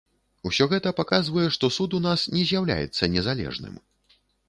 Усё 0.49 0.65
гэта 0.71 0.93
паказвае, 1.01 1.45
што 1.57 1.71
суд 1.77 1.95
у 1.99 2.01
нас 2.09 2.25
не 2.39 2.43
з'яўляецца 2.53 3.15
незалежным. 3.19 3.81